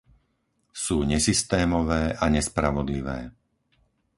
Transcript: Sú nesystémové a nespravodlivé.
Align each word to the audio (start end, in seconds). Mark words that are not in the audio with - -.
Sú 0.83 0.97
nesystémové 1.13 2.03
a 2.17 2.25
nespravodlivé. 2.35 3.17